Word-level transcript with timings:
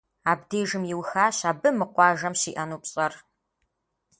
Абдежым 0.31 0.83
иухащ 0.91 1.37
абы 1.49 1.69
мы 1.77 1.85
къуажэм 1.93 2.33
щиӏэну 2.39 2.79
пщӏэр. 2.81 3.13